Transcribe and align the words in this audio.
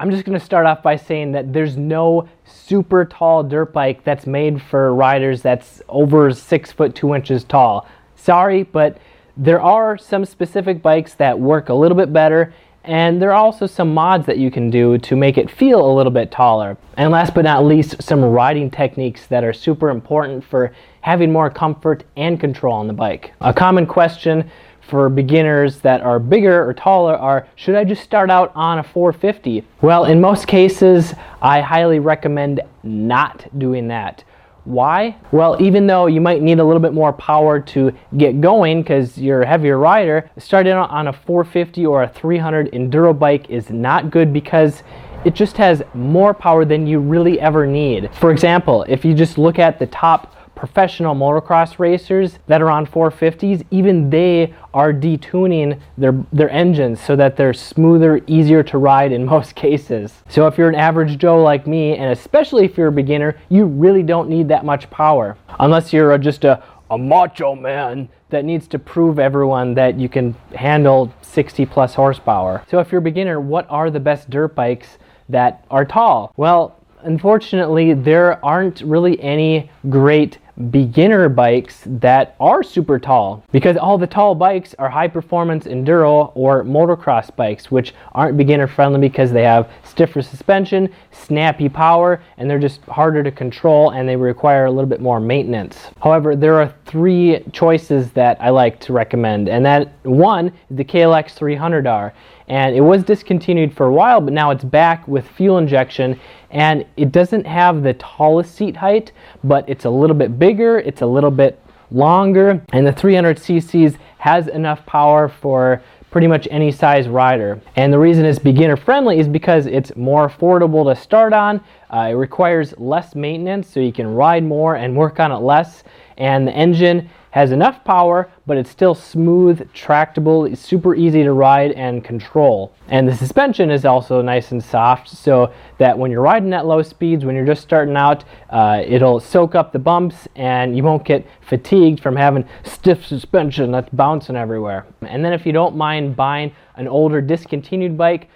I'm 0.00 0.12
just 0.12 0.24
going 0.24 0.38
to 0.38 0.44
start 0.44 0.64
off 0.64 0.80
by 0.80 0.94
saying 0.94 1.32
that 1.32 1.52
there's 1.52 1.76
no 1.76 2.28
super 2.44 3.04
tall 3.04 3.42
dirt 3.42 3.72
bike 3.72 4.04
that's 4.04 4.28
made 4.28 4.62
for 4.62 4.94
riders 4.94 5.42
that's 5.42 5.82
over 5.88 6.32
six 6.32 6.70
foot 6.70 6.94
two 6.94 7.16
inches 7.16 7.42
tall. 7.42 7.88
Sorry, 8.14 8.62
but 8.62 8.98
there 9.36 9.60
are 9.60 9.98
some 9.98 10.24
specific 10.24 10.82
bikes 10.82 11.14
that 11.14 11.40
work 11.40 11.68
a 11.68 11.74
little 11.74 11.96
bit 11.96 12.12
better 12.12 12.54
and 12.84 13.20
there 13.20 13.30
are 13.30 13.44
also 13.44 13.66
some 13.66 13.92
mods 13.92 14.24
that 14.26 14.38
you 14.38 14.50
can 14.50 14.70
do 14.70 14.96
to 14.98 15.14
make 15.14 15.36
it 15.36 15.50
feel 15.50 15.84
a 15.84 15.92
little 15.92 16.12
bit 16.12 16.30
taller. 16.30 16.78
And 16.96 17.12
last 17.12 17.34
but 17.34 17.44
not 17.44 17.64
least, 17.64 18.02
some 18.02 18.24
riding 18.24 18.70
techniques 18.70 19.26
that 19.26 19.44
are 19.44 19.52
super 19.52 19.90
important 19.90 20.42
for 20.42 20.72
having 21.02 21.30
more 21.30 21.50
comfort 21.50 22.04
and 22.16 22.40
control 22.40 22.72
on 22.72 22.86
the 22.86 22.94
bike. 22.94 23.34
A 23.42 23.52
common 23.52 23.84
question 23.84 24.50
for 24.88 25.08
beginners 25.08 25.80
that 25.80 26.00
are 26.00 26.18
bigger 26.18 26.66
or 26.66 26.72
taller 26.72 27.14
are 27.14 27.46
should 27.54 27.74
I 27.74 27.84
just 27.84 28.02
start 28.02 28.30
out 28.30 28.50
on 28.54 28.78
a 28.78 28.82
450? 28.82 29.62
Well, 29.82 30.06
in 30.06 30.20
most 30.20 30.46
cases, 30.46 31.14
I 31.42 31.60
highly 31.60 31.98
recommend 31.98 32.60
not 32.82 33.46
doing 33.58 33.88
that. 33.88 34.24
Why? 34.64 35.16
Well, 35.32 35.56
even 35.62 35.86
though 35.86 36.06
you 36.06 36.20
might 36.20 36.42
need 36.42 36.58
a 36.58 36.64
little 36.64 36.82
bit 36.82 36.92
more 36.92 37.12
power 37.12 37.60
to 37.60 37.92
get 38.16 38.40
going 38.40 38.82
because 38.82 39.16
you're 39.16 39.42
a 39.42 39.46
heavier 39.46 39.78
rider, 39.78 40.30
starting 40.36 40.72
out 40.72 40.90
on 40.90 41.08
a 41.08 41.12
450 41.12 41.86
or 41.86 42.02
a 42.02 42.08
300 42.08 42.72
enduro 42.72 43.18
bike 43.18 43.48
is 43.48 43.70
not 43.70 44.10
good 44.10 44.32
because 44.32 44.82
it 45.24 45.34
just 45.34 45.56
has 45.56 45.82
more 45.94 46.34
power 46.34 46.64
than 46.64 46.86
you 46.86 46.98
really 46.98 47.40
ever 47.40 47.66
need. 47.66 48.14
For 48.14 48.30
example, 48.30 48.84
if 48.88 49.04
you 49.04 49.14
just 49.14 49.38
look 49.38 49.58
at 49.58 49.78
the 49.78 49.86
top 49.86 50.34
professional 50.58 51.14
motocross 51.14 51.78
racers 51.78 52.40
that 52.48 52.60
are 52.60 52.68
on 52.68 52.84
450s, 52.84 53.64
even 53.70 54.10
they 54.10 54.52
are 54.74 54.92
detuning 54.92 55.80
their, 55.96 56.12
their 56.32 56.50
engines 56.50 57.00
so 57.00 57.14
that 57.14 57.36
they're 57.36 57.54
smoother, 57.54 58.20
easier 58.26 58.64
to 58.64 58.76
ride 58.76 59.12
in 59.12 59.24
most 59.34 59.54
cases. 59.54 60.12
So 60.28 60.48
if 60.48 60.58
you're 60.58 60.68
an 60.68 60.74
average 60.74 61.16
Joe 61.16 61.40
like 61.40 61.68
me, 61.68 61.96
and 61.96 62.10
especially 62.10 62.64
if 62.64 62.76
you're 62.76 62.88
a 62.88 62.92
beginner, 62.92 63.38
you 63.48 63.66
really 63.66 64.02
don't 64.02 64.28
need 64.28 64.48
that 64.48 64.64
much 64.64 64.90
power. 64.90 65.36
Unless 65.60 65.92
you're 65.92 66.18
just 66.18 66.44
a, 66.44 66.60
a 66.90 66.98
macho 66.98 67.54
man 67.54 68.08
that 68.30 68.44
needs 68.44 68.66
to 68.68 68.80
prove 68.80 69.20
everyone 69.20 69.74
that 69.74 69.96
you 69.96 70.08
can 70.08 70.34
handle 70.56 71.12
60 71.22 71.66
plus 71.66 71.94
horsepower. 71.94 72.64
So 72.68 72.80
if 72.80 72.90
you're 72.90 72.98
a 72.98 73.02
beginner, 73.02 73.40
what 73.40 73.66
are 73.70 73.90
the 73.90 74.00
best 74.00 74.28
dirt 74.28 74.56
bikes 74.56 74.98
that 75.28 75.64
are 75.70 75.84
tall? 75.84 76.32
Well, 76.36 76.78
unfortunately, 77.02 77.94
there 77.94 78.44
aren't 78.44 78.80
really 78.80 79.20
any 79.20 79.70
great 79.88 80.38
beginner 80.70 81.28
bikes 81.28 81.82
that 81.86 82.34
are 82.40 82.62
super 82.62 82.98
tall. 82.98 83.44
Because 83.52 83.76
all 83.76 83.98
the 83.98 84.06
tall 84.06 84.34
bikes 84.34 84.74
are 84.78 84.88
high 84.88 85.08
performance 85.08 85.66
enduro 85.66 86.32
or 86.34 86.64
motocross 86.64 87.34
bikes 87.34 87.70
which 87.70 87.94
aren't 88.12 88.36
beginner 88.36 88.66
friendly 88.66 89.00
because 89.00 89.32
they 89.32 89.44
have 89.44 89.70
stiffer 89.84 90.22
suspension 90.22 90.88
snappy 91.12 91.68
power 91.68 92.20
and 92.36 92.48
they're 92.50 92.58
just 92.58 92.82
harder 92.82 93.22
to 93.22 93.30
control 93.30 93.90
and 93.90 94.08
they 94.08 94.16
require 94.16 94.66
a 94.66 94.70
little 94.70 94.88
bit 94.88 95.00
more 95.00 95.20
maintenance. 95.20 95.88
However 96.02 96.34
there 96.34 96.54
are 96.60 96.74
three 96.86 97.42
choices 97.52 98.10
that 98.12 98.36
i 98.40 98.50
like 98.50 98.80
to 98.80 98.92
recommend 98.92 99.48
and 99.48 99.64
that 99.64 99.92
one 100.04 100.48
is 100.48 100.76
the 100.76 100.84
klx 100.84 101.36
300r 101.38 102.12
and 102.48 102.74
it 102.74 102.80
was 102.80 103.04
discontinued 103.04 103.74
for 103.74 103.86
a 103.86 103.92
while 103.92 104.20
but 104.20 104.32
now 104.32 104.50
it's 104.50 104.64
back 104.64 105.06
with 105.06 105.26
fuel 105.28 105.58
injection. 105.58 106.18
And 106.50 106.86
it 106.96 107.12
doesn't 107.12 107.46
have 107.46 107.82
the 107.82 107.94
tallest 107.94 108.54
seat 108.54 108.76
height 108.76 109.12
but 109.44 109.68
it's 109.68 109.84
a 109.84 109.90
little 109.90 110.16
bit 110.16 110.38
bigger 110.38 110.78
it's 110.78 111.02
a 111.02 111.06
little 111.06 111.30
bit 111.30 111.62
longer 111.90 112.62
and 112.72 112.86
the 112.86 112.92
300 112.92 113.36
cc's 113.38 113.96
has 114.18 114.48
enough 114.48 114.84
power 114.86 115.28
for 115.28 115.82
pretty 116.10 116.26
much 116.26 116.48
any 116.50 116.72
size 116.72 117.06
rider. 117.08 117.60
And 117.76 117.92
the 117.92 117.98
reason 117.98 118.24
it's 118.24 118.38
beginner 118.38 118.76
friendly 118.76 119.18
is 119.18 119.28
because 119.28 119.66
it's 119.66 119.94
more 119.94 120.28
affordable 120.28 120.92
to 120.92 121.00
start 121.00 121.32
on 121.32 121.60
uh, 121.90 122.08
it 122.10 122.14
requires 122.14 122.74
less 122.78 123.14
maintenance 123.14 123.68
so 123.68 123.80
you 123.80 123.92
can 123.92 124.06
ride 124.06 124.44
more 124.44 124.76
and 124.76 124.96
work 124.96 125.20
on 125.20 125.32
it 125.32 125.38
less. 125.38 125.84
And 126.16 126.46
the 126.46 126.52
engine 126.52 127.08
has 127.30 127.52
enough 127.52 127.84
power, 127.84 128.30
but 128.46 128.56
it's 128.56 128.70
still 128.70 128.94
smooth, 128.94 129.72
tractable, 129.72 130.54
super 130.56 130.94
easy 130.94 131.22
to 131.22 131.32
ride 131.32 131.72
and 131.72 132.02
control. 132.02 132.72
And 132.88 133.06
the 133.06 133.14
suspension 133.14 133.70
is 133.70 133.84
also 133.84 134.22
nice 134.22 134.50
and 134.52 134.62
soft 134.62 135.08
so 135.08 135.52
that 135.78 135.98
when 135.98 136.10
you're 136.10 136.22
riding 136.22 136.52
at 136.54 136.66
low 136.66 136.82
speeds, 136.82 137.24
when 137.24 137.34
you're 137.34 137.46
just 137.46 137.62
starting 137.62 137.96
out, 137.96 138.24
uh, 138.50 138.82
it'll 138.86 139.20
soak 139.20 139.54
up 139.54 139.72
the 139.72 139.78
bumps 139.78 140.26
and 140.36 140.76
you 140.76 140.82
won't 140.82 141.04
get 141.04 141.26
fatigued 141.42 142.00
from 142.00 142.16
having 142.16 142.48
stiff 142.64 143.06
suspension 143.06 143.70
that's 143.70 143.90
bouncing 143.90 144.36
everywhere. 144.36 144.86
And 145.02 145.24
then 145.24 145.32
if 145.32 145.44
you 145.44 145.52
don't 145.52 145.76
mind 145.76 146.16
buying 146.16 146.52
an 146.76 146.88
older 146.88 147.20
discontinued 147.20 147.98
bike, 147.98 148.28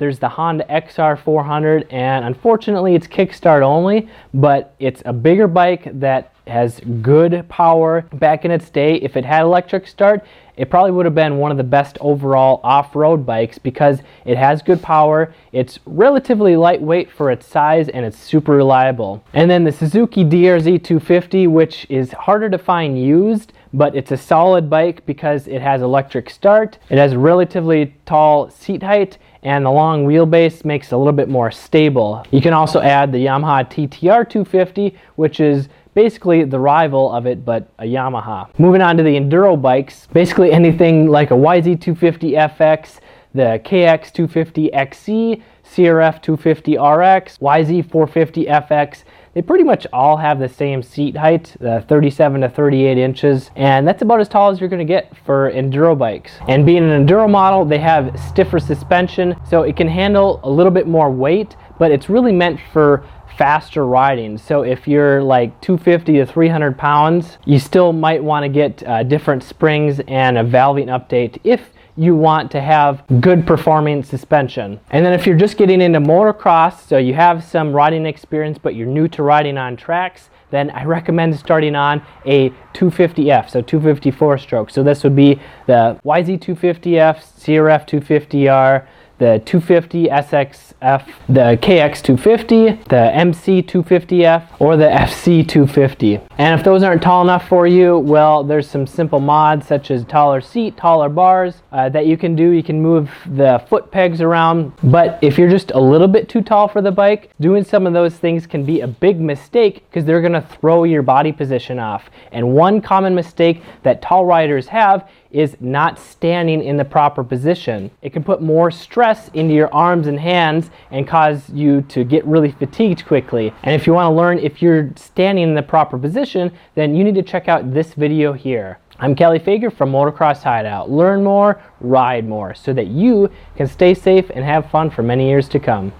there's 0.00 0.18
the 0.18 0.30
Honda 0.30 0.64
XR400, 0.64 1.92
and 1.92 2.24
unfortunately, 2.24 2.94
it's 2.94 3.06
kickstart 3.06 3.60
only, 3.60 4.08
but 4.32 4.74
it's 4.78 5.02
a 5.04 5.12
bigger 5.12 5.46
bike 5.46 5.90
that 6.00 6.29
has 6.46 6.80
good 7.02 7.48
power. 7.48 8.02
Back 8.12 8.44
in 8.44 8.50
its 8.50 8.70
day, 8.70 8.96
if 8.96 9.16
it 9.16 9.24
had 9.24 9.42
electric 9.42 9.86
start, 9.86 10.24
it 10.56 10.68
probably 10.68 10.90
would 10.90 11.06
have 11.06 11.14
been 11.14 11.38
one 11.38 11.50
of 11.50 11.56
the 11.56 11.64
best 11.64 11.96
overall 12.02 12.60
off-road 12.62 13.24
bikes 13.24 13.56
because 13.56 14.02
it 14.26 14.36
has 14.36 14.60
good 14.60 14.82
power, 14.82 15.32
it's 15.52 15.78
relatively 15.86 16.54
lightweight 16.54 17.10
for 17.10 17.30
its 17.30 17.46
size, 17.46 17.88
and 17.88 18.04
it's 18.04 18.18
super 18.18 18.52
reliable. 18.52 19.24
And 19.32 19.50
then 19.50 19.64
the 19.64 19.72
Suzuki 19.72 20.22
DRZ 20.22 20.84
250, 20.84 21.46
which 21.46 21.86
is 21.88 22.12
harder 22.12 22.50
to 22.50 22.58
find 22.58 23.02
used, 23.02 23.54
but 23.72 23.94
it's 23.94 24.10
a 24.10 24.18
solid 24.18 24.68
bike 24.68 25.06
because 25.06 25.46
it 25.46 25.62
has 25.62 25.80
electric 25.80 26.28
start, 26.28 26.78
it 26.90 26.98
has 26.98 27.16
relatively 27.16 27.94
tall 28.04 28.50
seat 28.50 28.82
height, 28.82 29.16
and 29.42 29.64
the 29.64 29.70
long 29.70 30.04
wheelbase 30.04 30.66
makes 30.66 30.88
it 30.88 30.94
a 30.94 30.98
little 30.98 31.14
bit 31.14 31.30
more 31.30 31.50
stable. 31.50 32.26
You 32.30 32.42
can 32.42 32.52
also 32.52 32.80
add 32.80 33.12
the 33.12 33.24
Yamaha 33.24 33.66
TTR 33.70 34.28
250, 34.28 34.94
which 35.14 35.40
is 35.40 35.68
basically 35.94 36.44
the 36.44 36.58
rival 36.58 37.12
of 37.12 37.26
it, 37.26 37.44
but 37.44 37.70
a 37.78 37.84
Yamaha. 37.84 38.48
Moving 38.58 38.82
on 38.82 38.96
to 38.96 39.02
the 39.02 39.16
enduro 39.16 39.60
bikes, 39.60 40.06
basically 40.12 40.52
anything 40.52 41.08
like 41.08 41.30
a 41.30 41.34
YZ250FX, 41.34 43.00
the 43.34 43.60
KX250XC, 43.64 45.42
CRF250RX, 45.64 47.38
YZ450FX, 47.38 49.04
they 49.32 49.42
pretty 49.42 49.62
much 49.62 49.86
all 49.92 50.16
have 50.16 50.40
the 50.40 50.48
same 50.48 50.82
seat 50.82 51.16
height, 51.16 51.54
uh, 51.62 51.82
37 51.82 52.40
to 52.40 52.48
38 52.48 52.98
inches, 52.98 53.50
and 53.54 53.86
that's 53.86 54.02
about 54.02 54.18
as 54.18 54.28
tall 54.28 54.50
as 54.50 54.58
you're 54.58 54.68
going 54.68 54.84
to 54.84 54.92
get 54.92 55.16
for 55.24 55.52
enduro 55.52 55.96
bikes. 55.96 56.32
And 56.48 56.66
being 56.66 56.82
an 56.82 57.06
enduro 57.06 57.30
model, 57.30 57.64
they 57.64 57.78
have 57.78 58.18
stiffer 58.18 58.58
suspension, 58.58 59.36
so 59.48 59.62
it 59.62 59.76
can 59.76 59.86
handle 59.86 60.40
a 60.42 60.50
little 60.50 60.72
bit 60.72 60.88
more 60.88 61.12
weight, 61.12 61.54
but 61.78 61.92
it's 61.92 62.08
really 62.08 62.32
meant 62.32 62.58
for 62.72 63.06
faster 63.40 63.86
riding. 63.86 64.36
So 64.36 64.64
if 64.64 64.86
you're 64.86 65.22
like 65.22 65.58
250 65.62 66.12
to 66.18 66.26
300 66.26 66.76
pounds, 66.76 67.38
you 67.46 67.58
still 67.58 67.90
might 67.90 68.22
want 68.22 68.44
to 68.44 68.50
get 68.50 68.86
uh, 68.86 69.02
different 69.02 69.42
springs 69.42 69.98
and 70.08 70.36
a 70.36 70.44
valving 70.44 70.88
update 70.88 71.38
if 71.42 71.70
you 71.96 72.14
want 72.14 72.50
to 72.50 72.60
have 72.60 73.02
good 73.22 73.46
performing 73.46 74.02
suspension. 74.02 74.78
And 74.90 75.06
then 75.06 75.14
if 75.14 75.26
you're 75.26 75.38
just 75.38 75.56
getting 75.56 75.80
into 75.80 76.00
motocross, 76.00 76.86
so 76.86 76.98
you 76.98 77.14
have 77.14 77.42
some 77.42 77.72
riding 77.72 78.04
experience 78.04 78.58
but 78.58 78.74
you're 78.74 78.86
new 78.86 79.08
to 79.08 79.22
riding 79.22 79.56
on 79.56 79.74
tracks, 79.74 80.28
then 80.50 80.68
I 80.72 80.84
recommend 80.84 81.34
starting 81.38 81.74
on 81.74 82.02
a 82.26 82.50
250F, 82.74 83.48
so 83.48 83.62
254 83.62 84.36
stroke. 84.36 84.68
So 84.68 84.82
this 84.82 85.02
would 85.02 85.16
be 85.16 85.40
the 85.66 85.98
YZ250F, 86.04 87.24
CRF 87.40 87.88
250R, 87.88 88.86
the 89.20 89.40
250 89.44 90.06
SXF, 90.06 91.06
the 91.28 91.58
KX250, 91.62 92.84
the 92.88 93.10
MC250F, 93.14 94.48
or 94.58 94.78
the 94.78 94.86
FC250. 94.86 96.26
And 96.38 96.58
if 96.58 96.64
those 96.64 96.82
aren't 96.82 97.02
tall 97.02 97.20
enough 97.22 97.46
for 97.46 97.66
you, 97.66 97.98
well, 97.98 98.42
there's 98.42 98.68
some 98.68 98.86
simple 98.86 99.20
mods 99.20 99.66
such 99.66 99.90
as 99.90 100.06
taller 100.06 100.40
seat, 100.40 100.78
taller 100.78 101.10
bars 101.10 101.62
uh, 101.70 101.90
that 101.90 102.06
you 102.06 102.16
can 102.16 102.34
do. 102.34 102.48
You 102.48 102.62
can 102.62 102.80
move 102.80 103.10
the 103.26 103.62
foot 103.68 103.92
pegs 103.92 104.22
around. 104.22 104.72
But 104.82 105.18
if 105.20 105.36
you're 105.36 105.50
just 105.50 105.70
a 105.72 105.80
little 105.80 106.08
bit 106.08 106.30
too 106.30 106.40
tall 106.40 106.66
for 106.66 106.80
the 106.80 106.90
bike, 106.90 107.30
doing 107.40 107.62
some 107.62 107.86
of 107.86 107.92
those 107.92 108.16
things 108.16 108.46
can 108.46 108.64
be 108.64 108.80
a 108.80 108.88
big 108.88 109.20
mistake 109.20 109.84
because 109.90 110.06
they're 110.06 110.22
going 110.22 110.32
to 110.32 110.40
throw 110.40 110.84
your 110.84 111.02
body 111.02 111.30
position 111.30 111.78
off. 111.78 112.08
And 112.32 112.54
one 112.54 112.80
common 112.80 113.14
mistake 113.14 113.62
that 113.82 114.00
tall 114.00 114.24
riders 114.24 114.66
have 114.68 115.06
is 115.30 115.56
not 115.60 115.98
standing 115.98 116.62
in 116.62 116.76
the 116.76 116.84
proper 116.84 117.22
position. 117.22 117.90
It 118.02 118.12
can 118.12 118.24
put 118.24 118.42
more 118.42 118.70
stress 118.70 119.28
into 119.34 119.54
your 119.54 119.72
arms 119.72 120.06
and 120.06 120.18
hands 120.18 120.70
and 120.90 121.06
cause 121.06 121.48
you 121.50 121.82
to 121.82 122.04
get 122.04 122.24
really 122.24 122.52
fatigued 122.52 123.06
quickly. 123.06 123.52
And 123.62 123.74
if 123.74 123.86
you 123.86 123.92
want 123.92 124.06
to 124.10 124.16
learn 124.16 124.38
if 124.38 124.60
you're 124.60 124.90
standing 124.96 125.44
in 125.44 125.54
the 125.54 125.62
proper 125.62 125.98
position, 125.98 126.52
then 126.74 126.94
you 126.94 127.04
need 127.04 127.14
to 127.14 127.22
check 127.22 127.48
out 127.48 127.72
this 127.72 127.94
video 127.94 128.32
here. 128.32 128.78
I'm 128.98 129.14
Kelley 129.14 129.38
Fager 129.38 129.72
from 129.72 129.92
Motocross 129.92 130.42
Hideout. 130.42 130.90
Learn 130.90 131.24
more, 131.24 131.62
ride 131.80 132.28
more, 132.28 132.54
so 132.54 132.74
that 132.74 132.88
you 132.88 133.30
can 133.56 133.66
stay 133.66 133.94
safe 133.94 134.30
and 134.34 134.44
have 134.44 134.70
fun 134.70 134.90
for 134.90 135.02
many 135.02 135.26
years 135.26 135.48
to 135.50 135.58
come. 135.58 135.90